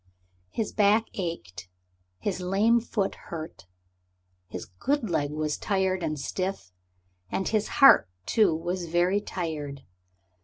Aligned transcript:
His 0.49 0.71
back 0.73 1.05
ached; 1.13 1.69
his 2.17 2.39
lame 2.41 2.79
foot 2.79 3.13
hurt; 3.29 3.67
his 4.47 4.65
"good" 4.65 5.11
leg 5.11 5.29
was 5.29 5.59
tired 5.59 6.01
and 6.01 6.19
stiff, 6.19 6.71
and 7.29 7.47
his 7.47 7.67
heart, 7.77 8.09
too, 8.25 8.51
was 8.55 8.87
very 8.87 9.21
tired. 9.21 9.83